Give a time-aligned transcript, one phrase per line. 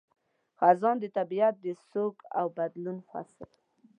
[0.59, 3.49] خزان– د طبیعت د سوګ او بدلون فصل